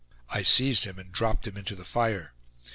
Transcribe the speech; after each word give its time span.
I 0.31 0.41
seized 0.41 0.83
him, 0.85 0.97
and 0.97 1.11
dropped 1.11 1.45
him 1.45 1.55
into 1.55 1.75
the 1.75 1.85
fire. 1.85 2.33